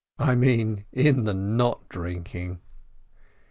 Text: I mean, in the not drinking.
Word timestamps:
I 0.17 0.33
mean, 0.33 0.85
in 0.91 1.25
the 1.25 1.33
not 1.35 1.87
drinking. 1.87 2.59